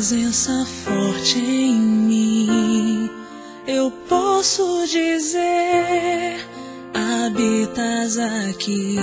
presença 0.00 0.64
forte 0.64 1.38
em 1.38 1.78
mim, 1.78 3.10
eu 3.66 3.90
posso 4.08 4.86
dizer: 4.86 6.40
habitas 6.94 8.16
aqui. 8.16 8.96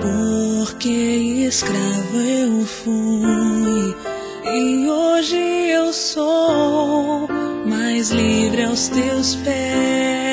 Porque 0.00 1.46
escravo 1.46 2.16
eu 2.16 2.66
fui 2.66 3.96
e 4.52 4.90
hoje 4.90 5.36
eu 5.36 5.92
sou 5.92 7.28
mais 7.64 8.10
livre 8.10 8.64
aos 8.64 8.88
teus 8.88 9.36
pés. 9.36 10.27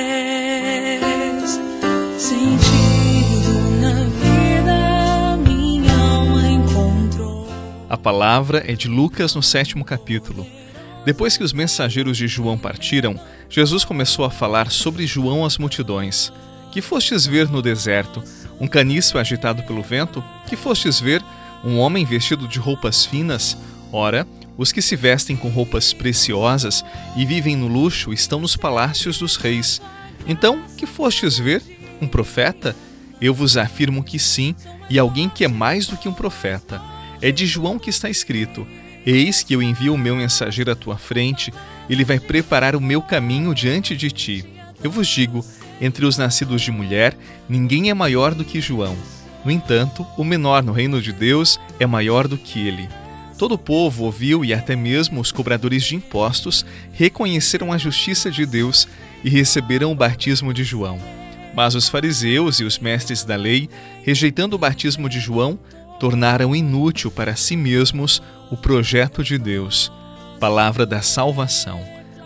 A 7.95 7.97
palavra 7.97 8.61
é 8.69 8.73
de 8.73 8.89
Lucas 8.89 9.33
no 9.35 9.41
sétimo 9.41 9.85
capítulo. 9.85 10.45
Depois 11.05 11.37
que 11.37 11.45
os 11.45 11.53
mensageiros 11.53 12.17
de 12.17 12.27
João 12.27 12.57
partiram, 12.57 13.17
Jesus 13.49 13.85
começou 13.85 14.25
a 14.25 14.29
falar 14.29 14.69
sobre 14.69 15.07
João 15.07 15.45
às 15.45 15.57
multidões. 15.57 16.29
Que 16.73 16.81
fostes 16.81 17.25
ver 17.25 17.47
no 17.47 17.61
deserto? 17.61 18.21
Um 18.59 18.67
caniço 18.67 19.17
agitado 19.17 19.63
pelo 19.63 19.81
vento? 19.81 20.21
Que 20.45 20.57
fostes 20.57 20.99
ver? 20.99 21.23
Um 21.63 21.77
homem 21.77 22.03
vestido 22.03 22.49
de 22.49 22.59
roupas 22.59 23.05
finas? 23.05 23.57
Ora, 23.93 24.27
os 24.57 24.73
que 24.73 24.81
se 24.81 24.97
vestem 24.97 25.37
com 25.37 25.47
roupas 25.47 25.93
preciosas 25.93 26.83
e 27.15 27.25
vivem 27.25 27.55
no 27.55 27.69
luxo 27.69 28.11
estão 28.11 28.41
nos 28.41 28.57
palácios 28.57 29.19
dos 29.19 29.37
reis. 29.37 29.81
Então, 30.27 30.61
que 30.77 30.85
fostes 30.85 31.37
ver? 31.37 31.63
Um 32.01 32.09
profeta? 32.09 32.75
Eu 33.21 33.33
vos 33.33 33.55
afirmo 33.55 34.03
que 34.03 34.19
sim, 34.19 34.53
e 34.89 34.99
alguém 34.99 35.29
que 35.29 35.45
é 35.45 35.47
mais 35.47 35.87
do 35.87 35.95
que 35.95 36.09
um 36.09 36.13
profeta. 36.13 36.93
É 37.21 37.31
de 37.31 37.45
João 37.45 37.79
que 37.79 37.89
está 37.89 38.09
escrito: 38.09 38.67
Eis 39.05 39.43
que 39.43 39.53
eu 39.53 39.61
envio 39.61 39.93
o 39.93 39.97
meu 39.97 40.15
mensageiro 40.15 40.71
à 40.71 40.75
tua 40.75 40.97
frente, 40.97 41.53
ele 41.89 42.03
vai 42.03 42.19
preparar 42.19 42.75
o 42.75 42.81
meu 42.81 43.01
caminho 43.01 43.53
diante 43.53 43.95
de 43.95 44.11
ti. 44.11 44.45
Eu 44.83 44.91
vos 44.91 45.07
digo: 45.07 45.45
entre 45.79 46.05
os 46.05 46.17
nascidos 46.17 46.61
de 46.61 46.71
mulher, 46.71 47.17
ninguém 47.49 47.89
é 47.89 47.93
maior 47.93 48.33
do 48.33 48.45
que 48.45 48.61
João. 48.61 48.95
No 49.43 49.51
entanto, 49.51 50.05
o 50.17 50.23
menor 50.23 50.63
no 50.63 50.71
reino 50.71 51.01
de 51.01 51.11
Deus 51.11 51.59
é 51.79 51.85
maior 51.85 52.27
do 52.27 52.37
que 52.37 52.65
ele. 52.65 52.89
Todo 53.37 53.53
o 53.55 53.57
povo 53.57 54.05
ouviu 54.05 54.45
e 54.45 54.53
até 54.53 54.75
mesmo 54.75 55.19
os 55.19 55.31
cobradores 55.31 55.83
de 55.83 55.95
impostos 55.95 56.65
reconheceram 56.93 57.71
a 57.71 57.77
justiça 57.77 58.31
de 58.31 58.45
Deus 58.45 58.87
e 59.23 59.29
receberam 59.29 59.91
o 59.91 59.95
batismo 59.95 60.53
de 60.53 60.63
João. 60.63 60.97
Mas 61.53 61.75
os 61.75 61.89
fariseus 61.89 62.59
e 62.59 62.63
os 62.63 62.79
mestres 62.79 63.23
da 63.23 63.35
lei, 63.35 63.69
rejeitando 64.03 64.55
o 64.55 64.59
batismo 64.59 65.09
de 65.09 65.19
João, 65.19 65.59
tornaram 65.99 66.55
inútil 66.55 67.09
para 67.11 67.35
si 67.35 67.55
mesmos 67.55 68.21
o 68.51 68.57
projeto 68.57 69.23
de 69.23 69.37
Deus. 69.37 69.91
Palavra 70.39 70.85
da 70.85 71.01
salvação. 71.01 71.81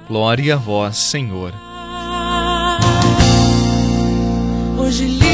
Glória 0.08 0.56
a 0.56 0.58
vós, 0.58 0.98
Senhor. 0.98 1.54
Hoje 4.78 5.29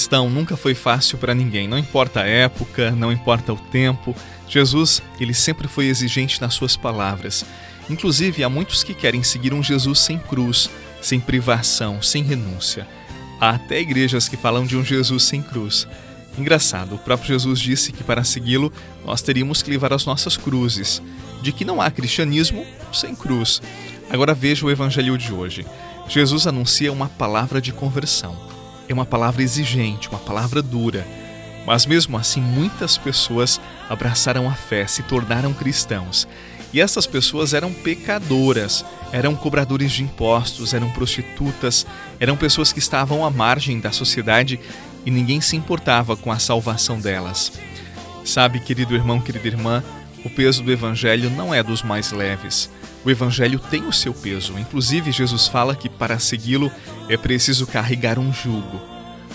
cristão 0.00 0.30
nunca 0.30 0.56
foi 0.56 0.74
fácil 0.74 1.18
para 1.18 1.34
ninguém, 1.34 1.68
não 1.68 1.76
importa 1.76 2.22
a 2.22 2.26
época, 2.26 2.90
não 2.92 3.12
importa 3.12 3.52
o 3.52 3.56
tempo. 3.56 4.16
Jesus, 4.48 5.02
ele 5.20 5.34
sempre 5.34 5.68
foi 5.68 5.88
exigente 5.88 6.40
nas 6.40 6.54
suas 6.54 6.74
palavras. 6.74 7.44
Inclusive, 7.90 8.42
há 8.42 8.48
muitos 8.48 8.82
que 8.82 8.94
querem 8.94 9.22
seguir 9.22 9.52
um 9.52 9.62
Jesus 9.62 9.98
sem 9.98 10.18
cruz, 10.18 10.70
sem 11.02 11.20
privação, 11.20 12.00
sem 12.00 12.22
renúncia. 12.22 12.88
Há 13.38 13.50
até 13.50 13.78
igrejas 13.78 14.26
que 14.26 14.38
falam 14.38 14.64
de 14.64 14.74
um 14.74 14.82
Jesus 14.82 15.24
sem 15.24 15.42
cruz. 15.42 15.86
Engraçado, 16.38 16.94
o 16.94 16.98
próprio 16.98 17.28
Jesus 17.28 17.60
disse 17.60 17.92
que 17.92 18.02
para 18.02 18.24
segui-lo 18.24 18.72
nós 19.04 19.20
teríamos 19.20 19.62
que 19.62 19.70
levar 19.70 19.92
as 19.92 20.06
nossas 20.06 20.34
cruzes, 20.34 21.02
de 21.42 21.52
que 21.52 21.62
não 21.62 21.78
há 21.78 21.90
cristianismo 21.90 22.64
sem 22.90 23.14
cruz. 23.14 23.60
Agora 24.08 24.32
veja 24.32 24.64
o 24.64 24.70
evangelho 24.70 25.18
de 25.18 25.30
hoje. 25.30 25.66
Jesus 26.08 26.46
anuncia 26.46 26.90
uma 26.90 27.06
palavra 27.06 27.60
de 27.60 27.70
conversão 27.70 28.49
é 28.90 28.94
uma 28.94 29.06
palavra 29.06 29.42
exigente, 29.42 30.08
uma 30.08 30.18
palavra 30.18 30.60
dura. 30.60 31.06
Mas 31.64 31.86
mesmo 31.86 32.16
assim, 32.18 32.40
muitas 32.40 32.98
pessoas 32.98 33.60
abraçaram 33.88 34.48
a 34.48 34.54
fé, 34.54 34.86
se 34.86 35.02
tornaram 35.04 35.54
cristãos. 35.54 36.26
E 36.72 36.80
essas 36.80 37.06
pessoas 37.06 37.54
eram 37.54 37.72
pecadoras, 37.72 38.84
eram 39.12 39.36
cobradores 39.36 39.92
de 39.92 40.02
impostos, 40.02 40.74
eram 40.74 40.90
prostitutas, 40.90 41.86
eram 42.18 42.36
pessoas 42.36 42.72
que 42.72 42.78
estavam 42.80 43.24
à 43.24 43.30
margem 43.30 43.78
da 43.78 43.92
sociedade 43.92 44.58
e 45.06 45.10
ninguém 45.10 45.40
se 45.40 45.56
importava 45.56 46.16
com 46.16 46.32
a 46.32 46.38
salvação 46.38 46.98
delas. 47.00 47.52
Sabe, 48.24 48.60
querido 48.60 48.94
irmão, 48.94 49.20
querida 49.20 49.46
irmã, 49.46 49.84
o 50.24 50.30
peso 50.30 50.62
do 50.62 50.70
Evangelho 50.70 51.30
não 51.30 51.54
é 51.54 51.62
dos 51.62 51.82
mais 51.82 52.12
leves. 52.12 52.70
O 53.04 53.10
Evangelho 53.10 53.58
tem 53.58 53.86
o 53.86 53.92
seu 53.92 54.12
peso. 54.12 54.58
Inclusive, 54.58 55.10
Jesus 55.10 55.48
fala 55.48 55.74
que 55.74 55.88
para 55.88 56.18
segui-lo 56.18 56.70
é 57.08 57.16
preciso 57.16 57.66
carregar 57.66 58.18
um 58.18 58.32
jugo. 58.32 58.80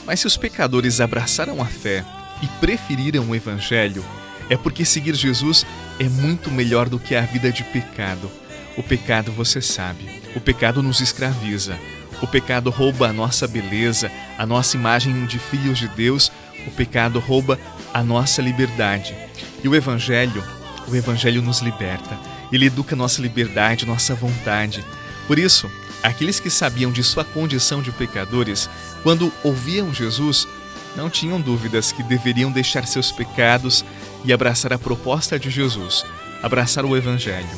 Mas 0.05 0.19
se 0.19 0.27
os 0.27 0.37
pecadores 0.37 1.01
abraçaram 1.01 1.61
a 1.61 1.65
fé 1.65 2.05
e 2.41 2.47
preferiram 2.59 3.29
o 3.29 3.35
Evangelho, 3.35 4.05
é 4.49 4.55
porque 4.55 4.85
seguir 4.85 5.15
Jesus 5.15 5.65
é 5.99 6.03
muito 6.03 6.51
melhor 6.51 6.87
do 6.87 6.99
que 6.99 7.15
a 7.15 7.21
vida 7.21 7.51
de 7.51 7.63
pecado. 7.63 8.29
O 8.77 8.83
pecado, 8.83 9.31
você 9.31 9.61
sabe, 9.61 10.21
o 10.35 10.41
pecado 10.41 10.83
nos 10.83 10.99
escraviza. 10.99 11.77
O 12.21 12.27
pecado 12.27 12.69
rouba 12.69 13.09
a 13.09 13.13
nossa 13.13 13.47
beleza, 13.47 14.11
a 14.37 14.45
nossa 14.45 14.77
imagem 14.77 15.25
de 15.25 15.39
filhos 15.39 15.77
de 15.77 15.87
Deus. 15.87 16.31
O 16.67 16.71
pecado 16.71 17.19
rouba 17.19 17.59
a 17.93 18.03
nossa 18.03 18.41
liberdade. 18.41 19.15
E 19.63 19.67
o 19.67 19.75
Evangelho, 19.75 20.43
o 20.87 20.95
Evangelho 20.95 21.41
nos 21.41 21.59
liberta. 21.59 22.17
Ele 22.51 22.65
educa 22.65 22.95
nossa 22.95 23.21
liberdade, 23.21 23.85
nossa 23.85 24.13
vontade. 24.15 24.83
Por 25.27 25.39
isso, 25.39 25.69
aqueles 26.03 26.39
que 26.39 26.49
sabiam 26.49 26.91
de 26.91 27.03
sua 27.03 27.23
condição 27.23 27.81
de 27.81 27.91
pecadores, 27.91 28.69
quando 29.03 29.31
ouviam 29.43 29.93
Jesus, 29.93 30.47
não 30.95 31.09
tinham 31.09 31.41
dúvidas 31.41 31.91
que 31.91 32.03
deveriam 32.03 32.51
deixar 32.51 32.85
seus 32.85 33.11
pecados 33.11 33.83
e 34.23 34.31
abraçar 34.31 34.71
a 34.71 34.79
proposta 34.79 35.37
de 35.37 35.49
Jesus, 35.49 36.05
abraçar 36.41 36.85
o 36.85 36.95
Evangelho. 36.95 37.49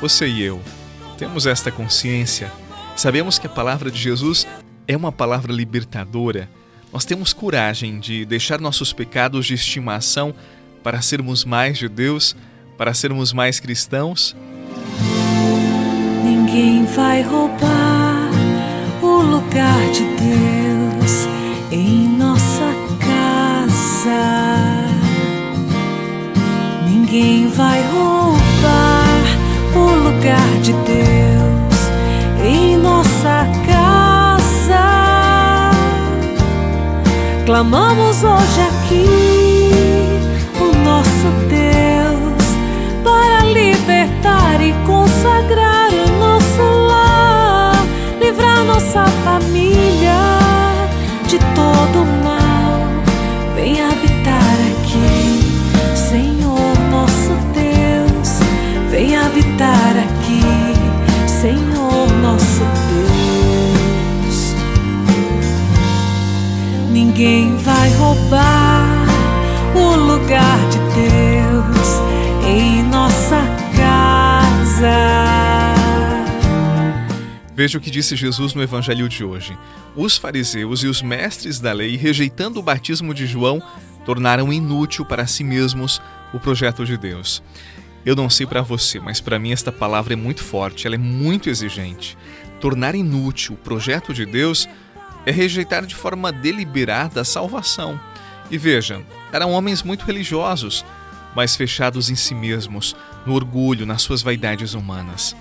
Você 0.00 0.26
e 0.26 0.42
eu 0.42 0.60
temos 1.16 1.46
esta 1.46 1.70
consciência, 1.70 2.52
sabemos 2.96 3.38
que 3.38 3.46
a 3.46 3.50
palavra 3.50 3.90
de 3.90 4.00
Jesus 4.00 4.46
é 4.88 4.96
uma 4.96 5.12
palavra 5.12 5.52
libertadora. 5.52 6.48
Nós 6.92 7.04
temos 7.04 7.32
coragem 7.32 8.00
de 8.00 8.24
deixar 8.24 8.60
nossos 8.60 8.92
pecados 8.92 9.46
de 9.46 9.54
estimação 9.54 10.34
para 10.82 11.00
sermos 11.00 11.44
mais 11.44 11.78
de 11.78 11.88
Deus 11.88 12.36
para 12.76 12.94
sermos 12.94 13.32
mais 13.32 13.60
cristãos? 13.60 14.36
Ninguém 16.22 16.84
vai 16.84 17.22
roubar 17.22 18.30
o 19.02 19.22
lugar 19.22 19.80
de 19.92 20.04
Deus 20.04 21.28
em 21.70 22.08
nossa 22.16 22.72
casa. 23.00 24.54
Ninguém 26.88 27.48
vai 27.48 27.82
roubar 27.92 29.04
o 29.74 30.08
lugar 30.08 30.60
de 30.62 30.72
Deus 30.72 32.44
em 32.44 32.76
nossa 32.76 33.46
casa. 33.66 34.84
Clamamos 37.44 38.22
hoje 38.24 38.63
roubar 67.98 69.06
o 69.74 69.96
lugar 69.96 70.58
de 70.70 70.78
Deus 70.94 71.88
em 72.46 72.82
nossa 72.84 73.40
casa. 73.76 75.24
Veja 77.54 77.78
o 77.78 77.80
que 77.80 77.90
disse 77.90 78.16
Jesus 78.16 78.52
no 78.52 78.62
Evangelho 78.62 79.08
de 79.08 79.24
hoje. 79.24 79.56
Os 79.94 80.16
fariseus 80.16 80.82
e 80.82 80.88
os 80.88 81.02
mestres 81.02 81.60
da 81.60 81.72
lei, 81.72 81.96
rejeitando 81.96 82.58
o 82.58 82.62
batismo 82.62 83.14
de 83.14 83.26
João, 83.26 83.62
tornaram 84.04 84.52
inútil 84.52 85.04
para 85.04 85.26
si 85.26 85.44
mesmos 85.44 86.02
o 86.32 86.40
projeto 86.40 86.84
de 86.84 86.96
Deus. 86.96 87.42
Eu 88.04 88.14
não 88.14 88.28
sei 88.28 88.46
para 88.46 88.60
você, 88.60 89.00
mas 89.00 89.20
para 89.20 89.38
mim 89.38 89.52
esta 89.52 89.72
palavra 89.72 90.12
é 90.12 90.16
muito 90.16 90.42
forte, 90.42 90.86
ela 90.86 90.96
é 90.96 90.98
muito 90.98 91.48
exigente. 91.48 92.18
Tornar 92.60 92.94
inútil 92.94 93.54
o 93.54 93.58
projeto 93.58 94.12
de 94.12 94.26
Deus 94.26 94.68
é 95.26 95.30
rejeitar 95.30 95.86
de 95.86 95.94
forma 95.94 96.30
deliberada 96.30 97.20
a 97.20 97.24
salvação. 97.24 97.98
E 98.50 98.58
veja, 98.58 99.02
eram 99.32 99.52
homens 99.52 99.82
muito 99.82 100.04
religiosos, 100.04 100.84
mas 101.34 101.56
fechados 101.56 102.10
em 102.10 102.14
si 102.14 102.34
mesmos, 102.34 102.94
no 103.26 103.34
orgulho, 103.34 103.86
nas 103.86 104.02
suas 104.02 104.22
vaidades 104.22 104.74
humanas. 104.74 105.34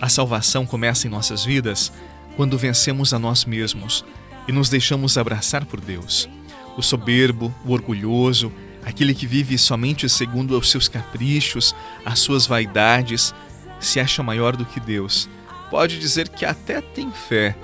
A 0.00 0.08
salvação 0.08 0.64
começa 0.64 1.06
em 1.06 1.10
nossas 1.10 1.44
vidas 1.44 1.92
quando 2.36 2.58
vencemos 2.58 3.12
a 3.12 3.18
nós 3.18 3.44
mesmos 3.44 4.04
e 4.46 4.52
nos 4.52 4.68
deixamos 4.68 5.18
abraçar 5.18 5.64
por 5.64 5.80
Deus. 5.80 6.28
O 6.76 6.82
soberbo, 6.82 7.52
o 7.64 7.72
orgulhoso, 7.72 8.52
aquele 8.84 9.14
que 9.14 9.26
vive 9.26 9.58
somente 9.58 10.08
segundo 10.08 10.56
os 10.56 10.70
seus 10.70 10.88
caprichos, 10.88 11.74
as 12.04 12.20
suas 12.20 12.46
vaidades, 12.46 13.34
se 13.80 13.98
acha 13.98 14.22
maior 14.22 14.54
do 14.54 14.64
que 14.64 14.78
Deus. 14.78 15.28
Pode 15.70 15.98
dizer 15.98 16.28
que 16.28 16.44
até 16.44 16.80
tem 16.80 17.10
fé, 17.10 17.56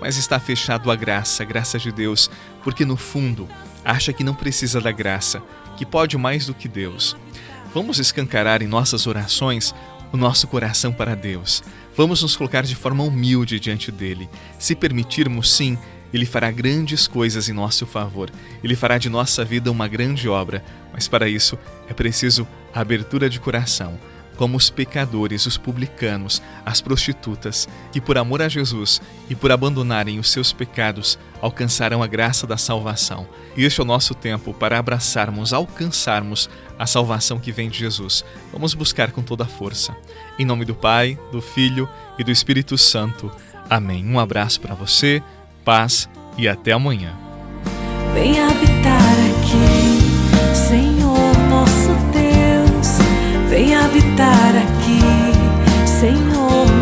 mas 0.00 0.16
está 0.16 0.38
fechado 0.38 0.90
à 0.90 0.96
graça, 0.96 1.42
a 1.42 1.46
graça 1.46 1.78
de 1.78 1.90
Deus, 1.92 2.30
porque 2.62 2.84
no 2.84 2.96
fundo 2.96 3.48
acha 3.84 4.12
que 4.12 4.24
não 4.24 4.34
precisa 4.34 4.80
da 4.80 4.92
graça, 4.92 5.42
que 5.76 5.86
pode 5.86 6.16
mais 6.16 6.46
do 6.46 6.54
que 6.54 6.68
Deus. 6.68 7.16
Vamos 7.74 7.98
escancarar 7.98 8.62
em 8.62 8.66
nossas 8.66 9.06
orações 9.06 9.74
o 10.12 10.16
nosso 10.16 10.46
coração 10.46 10.92
para 10.92 11.14
Deus. 11.14 11.62
Vamos 11.96 12.22
nos 12.22 12.36
colocar 12.36 12.62
de 12.62 12.74
forma 12.74 13.02
humilde 13.02 13.60
diante 13.60 13.90
dele. 13.90 14.28
Se 14.58 14.74
permitirmos, 14.74 15.52
sim, 15.52 15.76
ele 16.12 16.24
fará 16.24 16.50
grandes 16.50 17.06
coisas 17.06 17.48
em 17.48 17.52
nosso 17.52 17.86
favor. 17.86 18.30
Ele 18.62 18.74
fará 18.74 18.98
de 18.98 19.08
nossa 19.08 19.44
vida 19.44 19.70
uma 19.70 19.88
grande 19.88 20.28
obra, 20.28 20.64
mas 20.92 21.06
para 21.06 21.28
isso 21.28 21.58
é 21.88 21.92
preciso 21.92 22.46
abertura 22.72 23.28
de 23.28 23.40
coração, 23.40 23.98
como 24.38 24.56
os 24.56 24.70
pecadores, 24.70 25.44
os 25.44 25.58
publicanos, 25.58 26.40
as 26.64 26.80
prostitutas, 26.80 27.68
que 27.92 28.00
por 28.00 28.16
amor 28.16 28.40
a 28.40 28.48
Jesus 28.48 29.02
e 29.28 29.34
por 29.34 29.52
abandonarem 29.52 30.18
os 30.18 30.30
seus 30.30 30.52
pecados, 30.52 31.18
alcançarão 31.42 32.02
a 32.02 32.06
graça 32.06 32.46
da 32.46 32.56
salvação. 32.56 33.26
E 33.56 33.64
este 33.64 33.80
é 33.80 33.82
o 33.82 33.86
nosso 33.86 34.14
tempo 34.14 34.54
para 34.54 34.78
abraçarmos, 34.78 35.52
alcançarmos 35.52 36.48
a 36.78 36.86
salvação 36.86 37.38
que 37.38 37.52
vem 37.52 37.68
de 37.68 37.78
Jesus. 37.78 38.24
Vamos 38.52 38.72
buscar 38.72 39.10
com 39.10 39.22
toda 39.22 39.44
a 39.44 39.48
força. 39.48 39.94
Em 40.38 40.46
nome 40.46 40.64
do 40.64 40.74
Pai, 40.74 41.18
do 41.32 41.42
Filho 41.42 41.88
e 42.16 42.24
do 42.24 42.30
Espírito 42.30 42.78
Santo. 42.78 43.30
Amém. 43.68 44.06
Um 44.06 44.18
abraço 44.18 44.60
para 44.60 44.74
você 44.74 45.22
paz 45.64 46.08
e 46.38 46.48
até 46.48 46.72
amanhã. 46.72 47.12
Vem 48.14 48.40
habitar 48.40 49.02
aqui, 49.02 49.87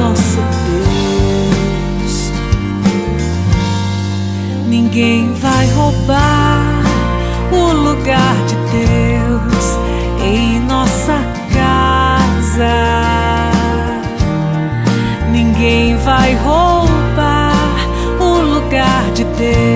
nosso 0.08 0.38
Deus. 0.66 2.32
Ninguém 4.68 5.32
vai 5.34 5.66
roubar 5.72 6.82
o 7.52 7.72
lugar 7.72 8.36
de 8.46 8.54
Deus 8.76 9.78
em 10.22 10.60
nossa 10.60 11.18
casa. 11.52 12.74
Ninguém 15.30 15.96
vai 15.98 16.34
roubar 16.36 16.86
lugar 18.56 19.10
de 19.12 19.24
Deus 19.24 19.75